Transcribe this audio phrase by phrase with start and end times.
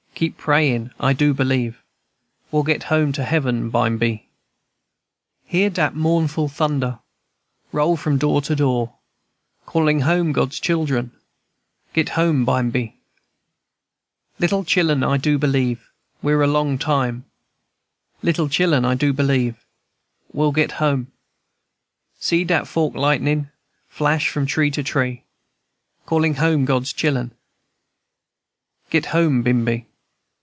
[0.21, 1.81] Keep prayin', I do believe
[2.51, 4.29] We'll get home to heaven bimeby.
[5.45, 6.99] "Hear dat mournful thunder
[7.71, 8.93] Roll from door to door,
[9.65, 11.11] Calling home God's children;
[11.93, 13.01] Get home bimeby.
[14.37, 15.89] Little chil'en, I do believe
[16.21, 18.27] We're a long time, &c.
[18.27, 19.65] Little chil'en, I do believe
[20.31, 21.11] We'll get home,
[22.19, 22.25] &c.
[22.27, 23.49] "See dat forked lightnin'
[23.87, 25.23] Flash from tree to tree,
[26.07, 27.31] Callin' home God's chil'en;
[28.91, 29.87] Get home bimeby.